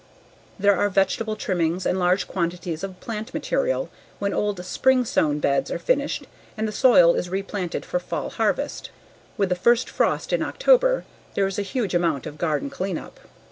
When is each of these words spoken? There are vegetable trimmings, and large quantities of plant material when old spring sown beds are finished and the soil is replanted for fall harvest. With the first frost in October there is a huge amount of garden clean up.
There 0.57 0.75
are 0.75 0.89
vegetable 0.89 1.35
trimmings, 1.35 1.85
and 1.85 1.99
large 1.99 2.27
quantities 2.27 2.83
of 2.83 2.99
plant 3.01 3.35
material 3.35 3.91
when 4.17 4.33
old 4.33 4.65
spring 4.65 5.05
sown 5.05 5.37
beds 5.37 5.69
are 5.69 5.77
finished 5.77 6.25
and 6.57 6.67
the 6.67 6.71
soil 6.71 7.13
is 7.13 7.29
replanted 7.29 7.85
for 7.85 7.99
fall 7.99 8.31
harvest. 8.31 8.89
With 9.37 9.49
the 9.49 9.55
first 9.55 9.91
frost 9.91 10.33
in 10.33 10.41
October 10.41 11.05
there 11.35 11.45
is 11.45 11.59
a 11.59 11.61
huge 11.61 11.93
amount 11.93 12.25
of 12.25 12.39
garden 12.39 12.71
clean 12.71 12.97
up. 12.97 13.19